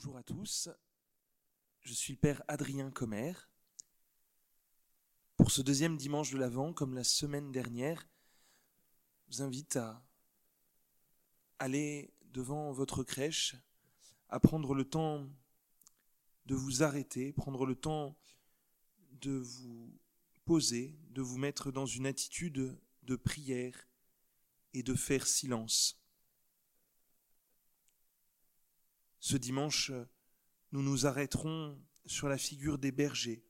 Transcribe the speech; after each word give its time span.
Bonjour 0.00 0.16
à 0.16 0.22
tous, 0.22 0.68
je 1.80 1.92
suis 1.92 2.12
le 2.12 2.20
Père 2.20 2.44
Adrien 2.46 2.88
Commer. 2.88 3.32
Pour 5.36 5.50
ce 5.50 5.60
deuxième 5.60 5.96
dimanche 5.96 6.30
de 6.30 6.38
l'Avent, 6.38 6.72
comme 6.72 6.94
la 6.94 7.02
semaine 7.02 7.50
dernière, 7.50 8.08
je 9.26 9.34
vous 9.34 9.42
invite 9.42 9.74
à 9.74 10.00
aller 11.58 12.14
devant 12.26 12.70
votre 12.70 13.02
crèche, 13.02 13.56
à 14.28 14.38
prendre 14.38 14.72
le 14.72 14.84
temps 14.84 15.28
de 16.46 16.54
vous 16.54 16.84
arrêter, 16.84 17.32
prendre 17.32 17.66
le 17.66 17.74
temps 17.74 18.16
de 19.20 19.32
vous 19.32 19.92
poser, 20.44 20.96
de 21.10 21.22
vous 21.22 21.38
mettre 21.38 21.72
dans 21.72 21.86
une 21.86 22.06
attitude 22.06 22.80
de 23.02 23.16
prière 23.16 23.88
et 24.74 24.84
de 24.84 24.94
faire 24.94 25.26
silence. 25.26 26.00
Ce 29.28 29.36
dimanche, 29.36 29.92
nous 30.72 30.80
nous 30.80 31.04
arrêterons 31.04 31.78
sur 32.06 32.30
la 32.30 32.38
figure 32.38 32.78
des 32.78 32.92
bergers 32.92 33.44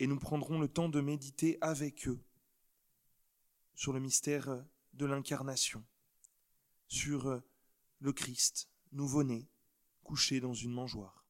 et 0.00 0.08
nous 0.08 0.18
prendrons 0.18 0.58
le 0.58 0.66
temps 0.66 0.88
de 0.88 1.00
méditer 1.00 1.56
avec 1.60 2.08
eux 2.08 2.20
sur 3.76 3.92
le 3.92 4.00
mystère 4.00 4.64
de 4.92 5.06
l'incarnation, 5.06 5.86
sur 6.88 7.40
le 8.00 8.12
Christ 8.12 8.68
nouveau-né 8.90 9.48
couché 10.02 10.40
dans 10.40 10.54
une 10.54 10.72
mangeoire. 10.72 11.25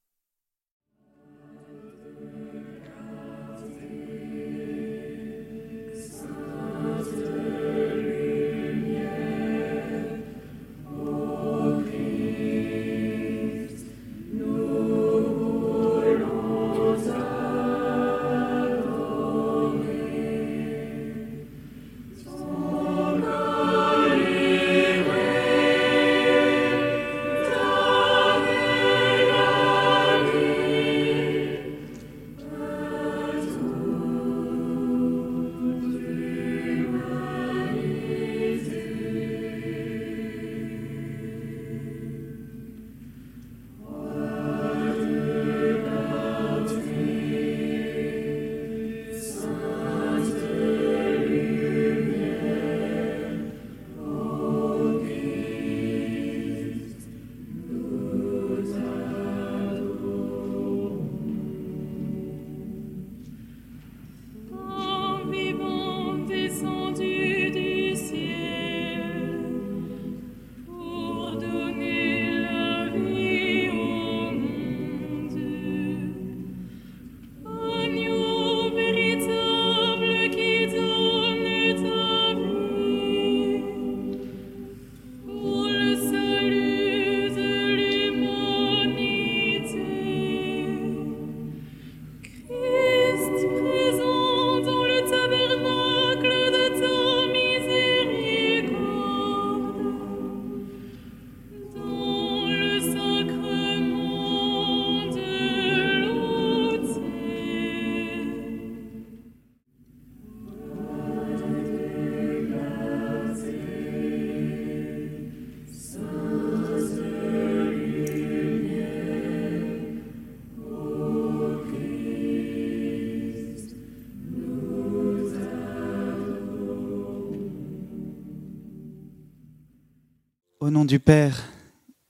Au 130.67 130.71
nom 130.71 130.85
du 130.85 130.99
Père 130.99 131.49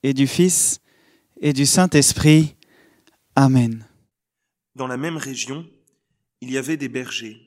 et 0.02 0.14
du 0.14 0.26
Fils 0.26 0.80
et 1.42 1.52
du 1.52 1.66
Saint-Esprit. 1.66 2.56
Amen. 3.34 3.86
Dans 4.74 4.86
la 4.86 4.96
même 4.96 5.18
région, 5.18 5.68
il 6.40 6.50
y 6.50 6.56
avait 6.56 6.78
des 6.78 6.88
bergers 6.88 7.38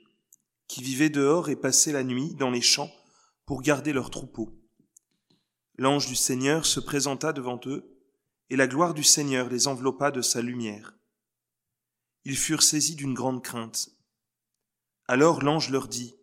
qui 0.68 0.84
vivaient 0.84 1.10
dehors 1.10 1.50
et 1.50 1.56
passaient 1.56 1.94
la 1.94 2.04
nuit 2.04 2.36
dans 2.36 2.52
les 2.52 2.62
champs 2.62 2.92
pour 3.48 3.64
garder 3.64 3.92
leurs 3.92 4.12
troupeaux. 4.12 4.56
L'ange 5.80 6.06
du 6.06 6.16
Seigneur 6.16 6.68
se 6.68 6.80
présenta 6.80 7.34
devant 7.34 7.60
eux, 7.66 8.00
et 8.52 8.56
la 8.56 8.68
gloire 8.68 8.94
du 8.94 9.04
Seigneur 9.04 9.50
les 9.50 9.68
enveloppa 9.68 10.12
de 10.12 10.22
sa 10.22 10.44
lumière. 10.44 10.94
Ils 12.24 12.38
furent 12.38 12.62
saisis 12.62 12.96
d'une 12.96 13.16
grande 13.16 13.44
crainte. 13.44 13.90
Alors 15.08 15.42
l'ange 15.42 15.72
leur 15.72 15.88
dit, 15.88 16.14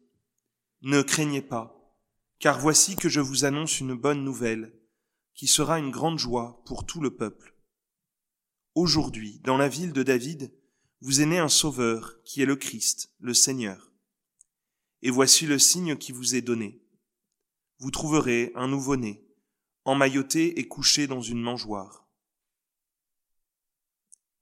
Ne 0.83 1.03
craignez 1.03 1.43
pas, 1.43 1.77
car 2.39 2.61
voici 2.61 2.95
que 2.95 3.09
je 3.09 3.21
vous 3.21 3.45
annonce 3.45 3.81
une 3.81 3.95
bonne 3.95 4.23
nouvelle, 4.23 4.76
qui 5.37 5.47
sera 5.47 5.79
une 5.79 5.91
grande 5.91 6.19
joie 6.19 6.63
pour 6.65 6.87
tout 6.87 7.01
le 7.01 7.15
peuple. 7.15 7.55
Aujourd'hui, 8.75 9.39
dans 9.45 9.59
la 9.59 9.69
ville 9.69 9.93
de 9.93 10.03
David, 10.03 10.53
vous 11.03 11.21
est 11.21 11.27
né 11.27 11.39
un 11.39 11.51
Sauveur, 11.51 12.23
qui 12.25 12.41
est 12.41 12.47
le 12.47 12.57
Christ, 12.57 13.15
le 13.21 13.35
Seigneur. 13.35 13.93
Et 15.03 15.11
voici 15.11 15.47
le 15.47 15.59
signe 15.59 15.97
qui 15.97 16.11
vous 16.11 16.35
est 16.35 16.43
donné. 16.43 16.83
Vous 17.79 17.91
trouverez 17.91 18.51
un 18.55 18.67
nouveau-né, 18.67 19.23
emmailloté 19.85 20.59
et 20.59 20.67
couché 20.67 21.07
dans 21.07 21.21
une 21.21 21.41
mangeoire. 21.41 22.09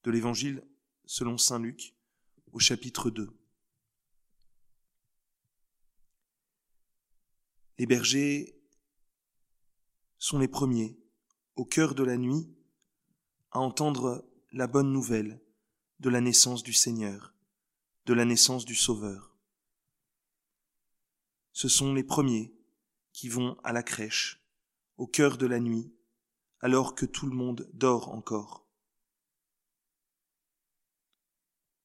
De 0.05 0.12
l'Évangile 0.12 0.65
selon 1.06 1.38
Saint 1.38 1.59
Luc, 1.59 1.97
au 2.53 2.61
chapitre 2.61 3.11
2. 3.11 3.37
Les 7.78 7.87
bergers 7.87 8.63
sont 10.25 10.39
les 10.39 10.49
premiers, 10.49 10.99
au 11.55 11.67
cœur 11.67 11.95
de 11.95 12.03
la 12.03 12.17
nuit, 12.17 12.49
à 13.51 13.59
entendre 13.59 14.27
la 14.53 14.67
bonne 14.67 14.91
nouvelle 14.91 15.39
de 16.01 16.09
la 16.09 16.23
naissance 16.23 16.62
du 16.62 16.73
Seigneur, 16.73 17.35
de 18.07 18.15
la 18.15 18.25
naissance 18.25 18.65
du 18.65 18.75
Sauveur. 18.75 19.37
Ce 21.53 21.69
sont 21.69 21.93
les 21.93 22.03
premiers 22.03 22.57
qui 23.12 23.29
vont 23.29 23.59
à 23.65 23.75
la 23.75 23.83
crèche, 23.83 24.43
au 24.97 25.07
cœur 25.07 25.37
de 25.37 25.45
la 25.45 25.61
nuit, 25.61 25.95
alors 26.61 26.95
que 26.95 27.05
tout 27.05 27.27
le 27.27 27.37
monde 27.37 27.69
dort 27.75 28.09
encore. 28.09 28.67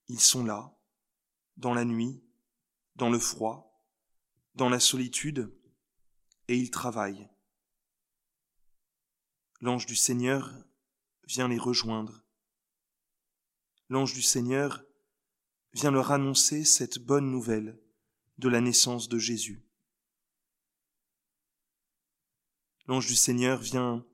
Ils 0.07 0.21
sont 0.21 0.45
là, 0.45 0.79
dans 1.57 1.73
la 1.73 1.83
nuit, 1.83 2.23
dans 2.95 3.09
le 3.09 3.19
froid, 3.19 3.83
dans 4.55 4.69
la 4.69 4.79
solitude, 4.79 5.53
et 6.47 6.55
ils 6.55 6.71
travaillent. 6.71 7.29
L'ange 9.61 9.85
du 9.85 9.95
Seigneur 9.95 10.53
vient 11.27 11.49
les 11.49 11.57
rejoindre. 11.57 12.23
L'ange 13.89 14.13
du 14.13 14.21
Seigneur 14.21 14.83
vient 15.73 15.91
leur 15.91 16.11
annoncer 16.11 16.63
cette 16.63 16.99
bonne 16.99 17.29
nouvelle 17.29 17.77
de 18.37 18.47
la 18.47 18.61
naissance 18.61 19.09
de 19.09 19.17
Jésus. 19.17 19.61
L'ange 22.87 23.07
du 23.07 23.15
Seigneur 23.15 23.59
vient 23.59 24.05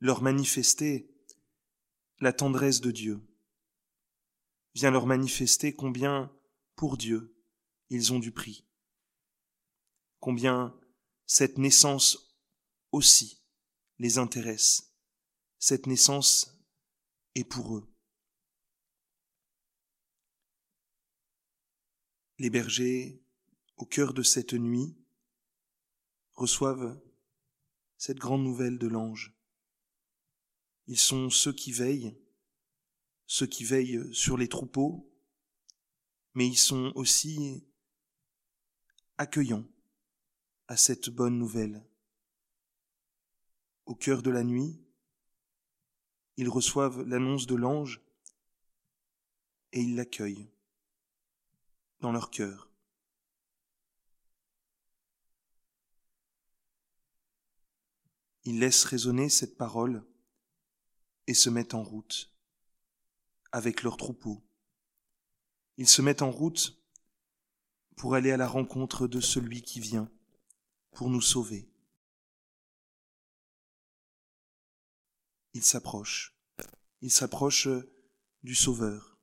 leur 0.00 0.22
manifester 0.22 1.08
la 2.18 2.32
tendresse 2.32 2.80
de 2.80 2.90
Dieu, 2.90 3.20
vient 4.74 4.90
leur 4.90 5.06
manifester 5.06 5.74
combien, 5.74 6.32
pour 6.74 6.96
Dieu, 6.96 7.34
ils 7.90 8.12
ont 8.12 8.18
du 8.18 8.32
prix, 8.32 8.66
combien 10.18 10.76
cette 11.26 11.58
naissance 11.58 12.36
aussi 12.90 13.39
les 14.00 14.16
intéresse. 14.16 14.94
Cette 15.58 15.86
naissance 15.86 16.58
et 17.34 17.44
pour 17.44 17.76
eux. 17.76 17.86
Les 22.38 22.48
bergers, 22.48 23.22
au 23.76 23.84
cœur 23.84 24.14
de 24.14 24.22
cette 24.22 24.54
nuit, 24.54 24.96
reçoivent 26.32 26.98
cette 27.98 28.16
grande 28.16 28.42
nouvelle 28.42 28.78
de 28.78 28.86
l'ange. 28.86 29.38
Ils 30.86 30.98
sont 30.98 31.28
ceux 31.28 31.52
qui 31.52 31.70
veillent, 31.70 32.18
ceux 33.26 33.46
qui 33.46 33.64
veillent 33.64 34.14
sur 34.14 34.38
les 34.38 34.48
troupeaux, 34.48 35.14
mais 36.32 36.46
ils 36.46 36.56
sont 36.56 36.90
aussi 36.94 37.68
accueillants 39.18 39.68
à 40.68 40.78
cette 40.78 41.10
bonne 41.10 41.36
nouvelle. 41.36 41.84
Au 43.86 43.94
cœur 43.94 44.22
de 44.22 44.30
la 44.30 44.44
nuit, 44.44 44.80
ils 46.36 46.48
reçoivent 46.48 47.02
l'annonce 47.02 47.46
de 47.46 47.54
l'ange 47.54 48.00
et 49.72 49.80
ils 49.80 49.94
l'accueillent 49.94 50.48
dans 52.00 52.12
leur 52.12 52.30
cœur. 52.30 52.70
Ils 58.44 58.58
laissent 58.58 58.84
résonner 58.84 59.28
cette 59.28 59.56
parole 59.56 60.04
et 61.26 61.34
se 61.34 61.50
mettent 61.50 61.74
en 61.74 61.82
route 61.82 62.32
avec 63.52 63.82
leur 63.82 63.96
troupeau. 63.96 64.42
Ils 65.76 65.88
se 65.88 66.02
mettent 66.02 66.22
en 66.22 66.30
route 66.30 66.82
pour 67.96 68.14
aller 68.14 68.32
à 68.32 68.36
la 68.36 68.48
rencontre 68.48 69.06
de 69.06 69.20
celui 69.20 69.62
qui 69.62 69.78
vient 69.78 70.10
pour 70.92 71.10
nous 71.10 71.20
sauver. 71.20 71.69
Ils 75.52 75.64
s'approchent. 75.64 76.36
Ils 77.00 77.10
s'approchent 77.10 77.68
du 78.42 78.54
Sauveur. 78.54 79.18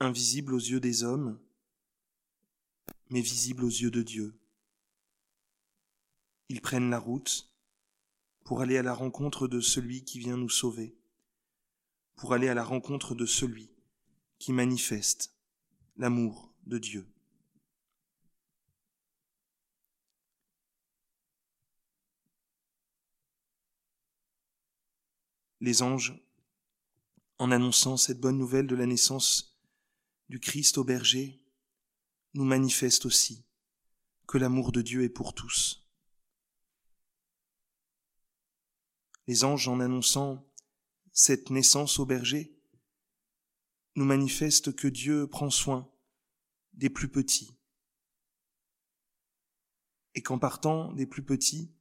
Invisible 0.00 0.54
aux 0.54 0.58
yeux 0.58 0.80
des 0.80 1.02
hommes, 1.04 1.40
mais 3.10 3.20
visible 3.20 3.64
aux 3.64 3.68
yeux 3.68 3.90
de 3.90 4.02
Dieu. 4.02 4.38
Ils 6.48 6.60
prennent 6.60 6.90
la 6.90 6.98
route 6.98 7.52
pour 8.44 8.60
aller 8.60 8.78
à 8.78 8.82
la 8.82 8.94
rencontre 8.94 9.46
de 9.46 9.60
celui 9.60 10.04
qui 10.04 10.18
vient 10.18 10.36
nous 10.36 10.48
sauver, 10.48 10.96
pour 12.16 12.32
aller 12.32 12.48
à 12.48 12.54
la 12.54 12.64
rencontre 12.64 13.14
de 13.14 13.26
celui 13.26 13.70
qui 14.38 14.52
manifeste 14.52 15.34
l'amour 15.96 16.54
de 16.64 16.78
Dieu. 16.78 17.06
Les 25.60 25.82
anges, 25.82 26.14
en 27.38 27.50
annonçant 27.50 27.96
cette 27.96 28.20
bonne 28.20 28.38
nouvelle 28.38 28.66
de 28.66 28.76
la 28.76 28.86
naissance 28.86 29.58
du 30.28 30.38
Christ 30.38 30.78
au 30.78 30.84
berger, 30.84 31.42
nous 32.34 32.44
manifestent 32.44 33.06
aussi 33.06 33.44
que 34.26 34.38
l'amour 34.38 34.72
de 34.72 34.82
Dieu 34.82 35.02
est 35.02 35.08
pour 35.08 35.34
tous. 35.34 35.84
Les 39.26 39.44
anges, 39.44 39.68
en 39.68 39.80
annonçant 39.80 40.46
cette 41.12 41.50
naissance 41.50 41.98
au 41.98 42.06
berger, 42.06 42.56
nous 43.96 44.04
manifestent 44.04 44.74
que 44.74 44.86
Dieu 44.86 45.26
prend 45.26 45.50
soin 45.50 45.90
des 46.74 46.88
plus 46.88 47.08
petits. 47.08 47.50
Et 50.14 50.22
qu'en 50.22 50.38
partant 50.38 50.92
des 50.92 51.06
plus 51.06 51.24
petits, 51.24 51.74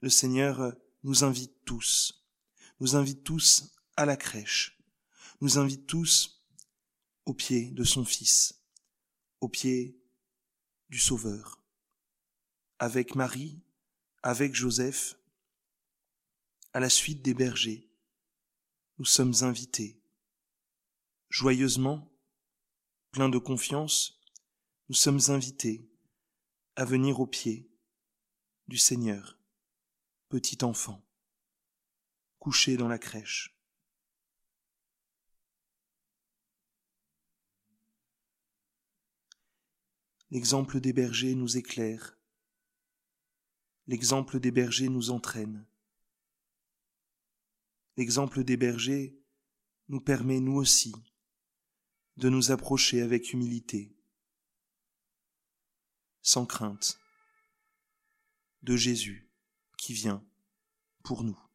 le 0.00 0.10
Seigneur 0.10 0.74
nous 1.04 1.24
invite 1.24 1.64
tous, 1.64 2.19
nous 2.80 2.96
invite 2.96 3.22
tous 3.22 3.74
à 3.96 4.06
la 4.06 4.16
crèche, 4.16 4.78
nous 5.42 5.58
invite 5.58 5.86
tous 5.86 6.42
au 7.26 7.34
pied 7.34 7.70
de 7.70 7.84
son 7.84 8.04
Fils, 8.04 8.62
au 9.40 9.48
pied 9.48 10.00
du 10.88 10.98
Sauveur. 10.98 11.62
Avec 12.78 13.14
Marie, 13.14 13.62
avec 14.22 14.54
Joseph, 14.54 15.16
à 16.72 16.80
la 16.80 16.88
suite 16.88 17.20
des 17.22 17.34
bergers, 17.34 17.90
nous 18.98 19.04
sommes 19.04 19.34
invités, 19.42 20.02
joyeusement, 21.28 22.10
pleins 23.12 23.28
de 23.28 23.38
confiance, 23.38 24.20
nous 24.88 24.94
sommes 24.94 25.20
invités 25.28 25.90
à 26.76 26.86
venir 26.86 27.20
au 27.20 27.26
pied 27.26 27.70
du 28.68 28.78
Seigneur, 28.78 29.38
petit 30.30 30.64
enfant, 30.64 31.04
couché 32.40 32.76
dans 32.76 32.88
la 32.88 32.98
crèche. 32.98 33.54
L'exemple 40.30 40.80
des 40.80 40.92
bergers 40.92 41.34
nous 41.34 41.56
éclaire, 41.56 42.16
l'exemple 43.86 44.40
des 44.40 44.50
bergers 44.50 44.88
nous 44.88 45.10
entraîne, 45.10 45.66
l'exemple 47.96 48.42
des 48.42 48.56
bergers 48.56 49.20
nous 49.88 50.00
permet 50.00 50.40
nous 50.40 50.54
aussi 50.54 50.94
de 52.16 52.28
nous 52.28 52.52
approcher 52.52 53.02
avec 53.02 53.32
humilité, 53.32 53.92
sans 56.22 56.46
crainte, 56.46 56.98
de 58.62 58.76
Jésus 58.76 59.28
qui 59.76 59.94
vient 59.94 60.24
pour 61.02 61.24
nous. 61.24 61.49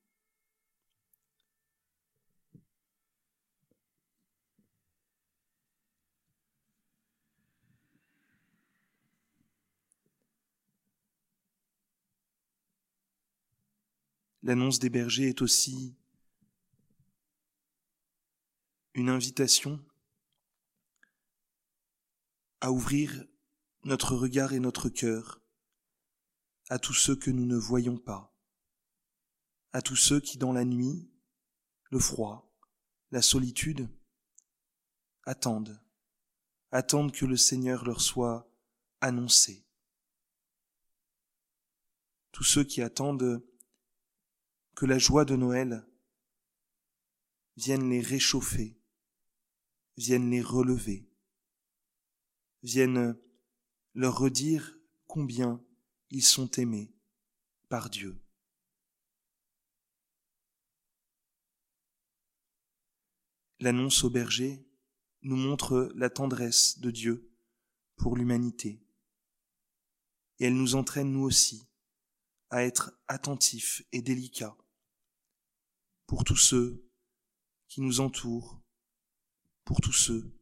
L'annonce 14.46 14.78
des 14.78 14.92
bergers 14.92 15.30
est 15.30 15.42
aussi 15.42 15.96
une 18.94 19.10
invitation 19.10 19.84
à 22.62 22.72
ouvrir 22.72 23.26
notre 23.86 24.16
regard 24.16 24.54
et 24.54 24.60
notre 24.60 24.90
cœur 24.90 25.42
à 26.70 26.78
tous 26.78 26.94
ceux 26.94 27.16
que 27.16 27.32
nous 27.32 27.48
ne 27.48 27.58
voyons 27.58 27.98
pas, 27.98 28.38
à 29.74 29.82
tous 29.82 29.96
ceux 29.96 30.20
qui 30.20 30.38
dans 30.38 30.54
la 30.54 30.64
nuit, 30.64 31.10
le 31.90 31.98
froid, 31.98 32.56
la 33.10 33.24
solitude, 33.24 33.90
attendent, 35.24 35.82
attendent 36.70 37.12
que 37.12 37.26
le 37.26 37.36
Seigneur 37.36 37.84
leur 37.84 38.00
soit 38.00 38.48
annoncé. 39.02 39.66
Tous 42.32 42.44
ceux 42.44 42.64
qui 42.64 42.84
attendent 42.84 43.44
que 44.76 44.86
la 44.86 45.00
joie 45.00 45.24
de 45.24 45.38
Noël 45.38 45.88
vienne 47.56 47.90
les 47.90 48.02
réchauffer, 48.02 48.78
vienne 49.96 50.30
les 50.30 50.42
relever, 50.42 51.10
vienne 52.62 53.18
leur 53.94 54.18
redire 54.18 54.78
combien 55.08 55.64
ils 56.10 56.24
sont 56.24 56.52
aimés 56.52 56.94
par 57.70 57.90
Dieu. 57.90 58.22
L'annonce 63.60 64.04
au 64.04 64.10
berger 64.10 64.68
nous 65.22 65.38
montre 65.38 65.90
la 65.96 66.10
tendresse 66.10 66.80
de 66.80 66.92
Dieu 66.92 67.32
pour 67.96 68.18
l'humanité. 68.18 68.84
Et 70.40 70.46
elle 70.46 70.58
nous 70.58 70.76
entraîne 70.76 71.14
nous 71.14 71.24
aussi 71.24 71.66
à 72.50 72.64
être 72.64 72.92
attentifs 73.08 73.82
et 73.94 74.02
délicats 74.02 74.58
pour 76.08 76.24
tous 76.24 76.38
ceux 76.38 76.88
qui 77.68 77.82
nous 77.82 78.00
entourent, 78.00 78.62
pour 79.64 79.82
tous 79.82 79.94
ceux 79.94 80.38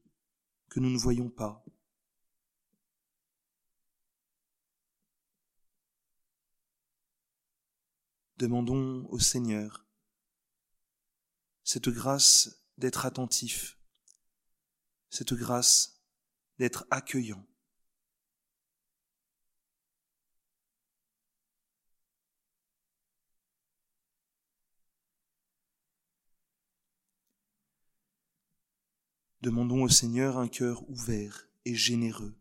que 0.70 0.80
nous 0.80 0.90
ne 0.90 0.98
voyons 0.98 1.30
pas. 1.30 1.64
Demandons 8.38 9.06
au 9.10 9.20
Seigneur 9.20 9.86
cette 11.64 11.90
grâce 11.90 12.66
d'être 12.78 13.06
attentif, 13.06 13.80
cette 15.10 15.34
grâce 15.34 16.02
d'être 16.60 16.86
accueillant. 16.92 17.46
Demandons 29.44 29.84
au 29.84 29.90
Seigneur 29.90 30.38
un 30.38 30.48
cœur 30.48 30.90
ouvert 30.90 31.50
et 31.66 31.76
généreux. 31.76 32.34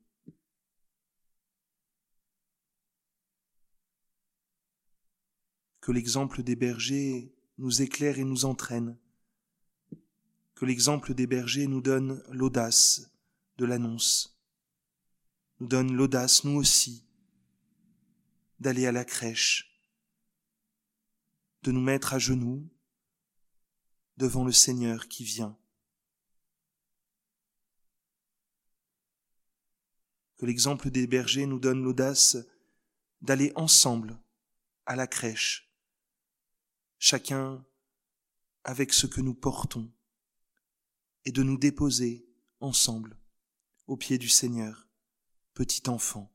Que 5.81 5.91
l'exemple 5.91 6.45
des 6.45 6.55
bergers 6.55 7.35
nous 7.59 7.83
éclaire 7.83 8.21
et 8.21 8.25
nous 8.25 8.45
entraîne. 8.45 8.97
Que 10.55 10.65
l'exemple 10.65 11.13
des 11.13 11.27
bergers 11.27 11.67
nous 11.67 11.81
donne 11.81 12.23
l'audace 12.31 13.11
de 13.59 13.65
l'annonce, 13.65 14.39
nous 15.59 15.67
donne 15.67 15.93
l'audace, 15.93 16.45
nous 16.45 16.57
aussi, 16.57 17.05
d'aller 18.61 18.87
à 18.87 18.93
la 18.93 19.05
crèche, 19.05 19.83
de 21.65 21.73
nous 21.73 21.83
mettre 21.83 22.15
à 22.15 22.21
genoux 22.21 22.65
devant 24.19 24.45
le 24.45 24.53
Seigneur 24.53 25.09
qui 25.09 25.25
vient. 25.25 25.59
Que 30.43 30.47
l'exemple 30.47 30.91
des 30.91 31.07
bergers 31.07 31.47
nous 31.47 31.61
donne 31.61 31.85
l'audace 31.85 32.37
d'aller 33.21 33.53
ensemble 33.55 34.19
à 34.87 34.97
la 34.97 35.07
crèche, 35.07 35.73
chacun 36.99 37.65
avec 38.65 38.93
ce 38.93 39.07
que 39.07 39.21
nous 39.21 39.35
portons, 39.35 39.89
et 41.25 41.31
de 41.31 41.45
nous 41.45 41.57
déposer 41.57 42.27
ensemble 42.59 43.17
aux 43.87 43.97
pieds 43.97 44.19
du 44.19 44.29
Seigneur, 44.29 44.89
petit 45.55 45.89
enfant. 45.89 46.29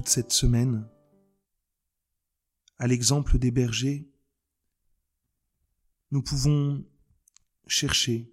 Toute 0.00 0.08
cette 0.08 0.32
semaine, 0.32 0.88
à 2.78 2.86
l'exemple 2.86 3.38
des 3.38 3.50
bergers, 3.50 4.10
nous 6.10 6.22
pouvons 6.22 6.86
chercher 7.66 8.32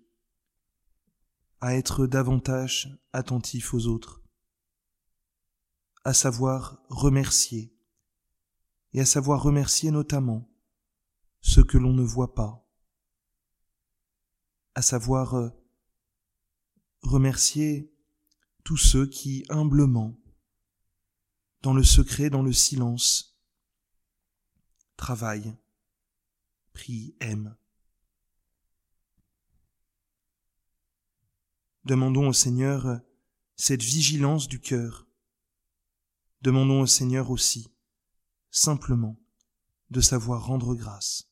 à 1.60 1.76
être 1.76 2.08
davantage 2.08 2.98
attentifs 3.12 3.74
aux 3.74 3.88
autres, 3.88 4.24
à 6.06 6.14
savoir 6.14 6.82
remercier, 6.88 7.76
et 8.94 9.02
à 9.02 9.06
savoir 9.06 9.44
remercier 9.44 9.92
notamment 9.92 10.50
ceux 11.42 11.66
que 11.66 11.78
l'on 11.78 11.92
ne 11.92 12.04
voit 12.04 12.34
pas, 12.34 12.66
à 14.74 14.82
savoir 14.82 15.36
euh, 15.36 15.50
remercier 17.02 17.94
tous 18.64 18.78
ceux 18.78 19.06
qui 19.06 19.44
humblement 19.50 20.18
dans 21.62 21.74
le 21.74 21.84
secret, 21.84 22.30
dans 22.30 22.44
le 22.44 22.54
silence, 22.54 23.38
travaille, 24.96 25.56
prie, 26.74 27.16
aime. 27.20 27.56
Demandons 31.86 32.28
au 32.28 32.34
Seigneur 32.34 33.00
cette 33.56 33.82
vigilance 33.82 34.48
du 34.48 34.60
cœur. 34.60 35.08
Demandons 36.42 36.82
au 36.82 36.88
Seigneur 36.88 37.32
aussi, 37.32 37.72
simplement, 38.52 39.20
de 39.90 40.02
savoir 40.02 40.46
rendre 40.46 40.76
grâce. 40.76 41.27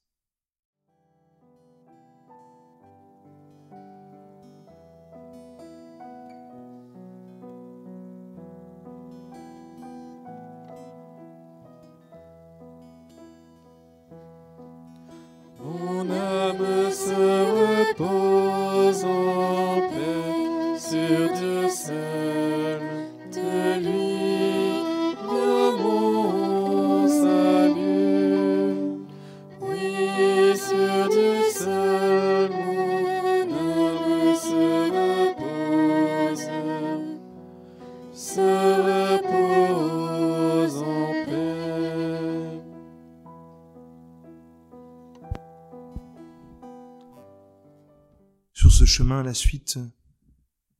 Chemin 48.95 49.19
à 49.19 49.23
la 49.23 49.33
suite 49.33 49.77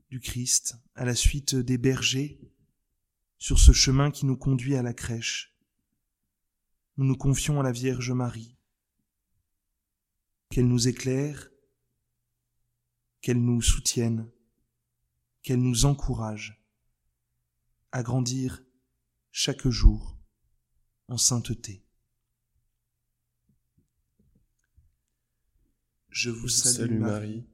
du 0.10 0.22
Christ, 0.22 0.78
à 0.96 1.04
la 1.04 1.16
suite 1.16 1.54
des 1.54 1.78
bergers, 1.78 2.40
sur 3.38 3.60
ce 3.60 3.74
chemin 3.74 4.10
qui 4.10 4.26
nous 4.26 4.38
conduit 4.38 4.78
à 4.78 4.82
la 4.82 4.94
crèche, 4.94 5.54
nous 6.96 7.04
nous 7.04 7.18
confions 7.18 7.60
à 7.60 7.64
la 7.64 7.74
Vierge 7.74 8.12
Marie, 8.12 8.56
qu'elle 10.50 10.70
nous 10.70 10.88
éclaire, 10.88 11.50
qu'elle 13.20 13.44
nous 13.44 13.62
soutienne, 13.62 14.32
qu'elle 15.44 15.62
nous 15.62 15.84
encourage 15.84 16.66
à 17.92 18.02
grandir 18.02 18.64
chaque 19.32 19.68
jour 19.68 20.18
en 21.10 21.18
sainteté. 21.18 21.84
Je 26.08 26.30
vous 26.30 26.48
salue 26.48 26.98
Marie, 26.98 27.46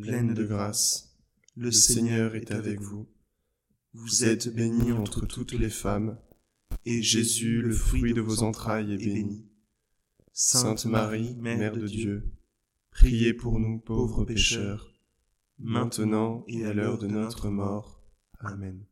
pleine 0.00 0.34
de 0.34 0.44
grâce. 0.44 1.16
le 1.56 1.72
Seigneur 1.72 2.34
est 2.34 2.52
avec 2.52 2.80
vous. 2.80 3.08
Vous 3.92 4.24
êtes 4.24 4.54
bénie 4.54 4.92
entre 4.92 5.26
toutes 5.26 5.52
les 5.52 5.70
femmes, 5.70 6.18
et 6.84 7.02
Jésus, 7.02 7.62
le 7.62 7.74
fruit 7.74 8.14
de 8.14 8.20
vos 8.20 8.42
entrailles, 8.42 8.92
est 8.92 8.96
béni. 8.96 9.44
Sainte 10.32 10.84
Marie, 10.86 11.34
Mère 11.36 11.72
de 11.72 11.86
Dieu, 11.86 12.32
priez 12.90 13.34
pour 13.34 13.58
nous 13.58 13.78
pauvres 13.78 14.24
pécheurs, 14.24 14.94
maintenant 15.58 16.44
et 16.46 16.64
à 16.64 16.72
l'heure 16.72 16.98
de 16.98 17.08
notre 17.08 17.48
mort. 17.48 18.02
Amen. 18.40 18.84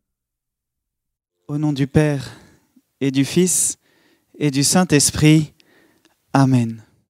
Au 1.47 1.59
nom 1.59 1.73
du 1.73 1.87
Père 1.87 2.41
et 3.01 3.13
du 3.13 3.25
Fils 3.25 3.79
et 4.39 4.51
du 4.51 4.65
Saint-Esprit. 4.65 5.53
Amen. 6.33 6.86